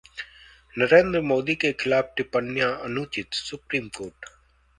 [0.75, 4.25] नरेंद्र मोदी के खिलाफ टिप्पणियां अनुचित: सुप्रीम कोर्ट